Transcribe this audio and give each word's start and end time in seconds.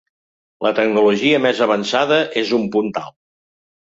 La 0.65 0.69
tecnologia 0.77 1.41
més 1.43 1.61
avançada 1.65 2.17
és 2.43 2.55
un 2.59 2.65
puntal. 2.77 3.13